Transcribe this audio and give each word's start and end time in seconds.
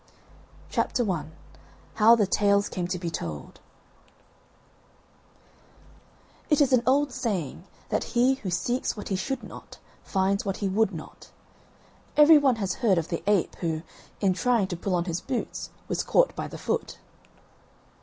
Conclusion 0.71 1.31
I 1.95 1.99
HOW 1.99 2.15
THE 2.15 2.25
TALES 2.25 2.69
CAME 2.69 2.87
TO 2.87 2.97
BE 2.97 3.11
TOLD 3.11 3.59
It 6.49 6.59
is 6.59 6.73
an 6.73 6.81
old 6.87 7.11
saying, 7.11 7.65
that 7.89 8.03
he 8.17 8.33
who 8.41 8.49
seeks 8.49 8.97
what 8.97 9.09
he 9.09 9.15
should 9.15 9.43
not, 9.43 9.77
finds 10.03 10.43
what 10.43 10.57
he 10.57 10.67
would 10.67 10.91
not. 10.91 11.29
Every 12.17 12.39
one 12.39 12.55
has 12.55 12.73
heard 12.81 12.97
of 12.97 13.09
the 13.09 13.21
ape 13.29 13.55
who, 13.57 13.83
in 14.19 14.33
trying 14.33 14.65
to 14.69 14.75
pull 14.75 14.95
on 14.95 15.05
his 15.05 15.21
boots, 15.21 15.69
was 15.87 16.01
caught 16.01 16.35
by 16.35 16.47
the 16.47 16.57
foot. 16.57 16.97